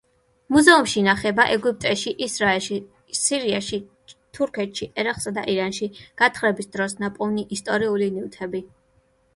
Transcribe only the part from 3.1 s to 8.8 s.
სირიაში, თურქეთში, ერაყსა და ირანში გათხრების დროს ნაპოვნი ისტორიული ნივთები.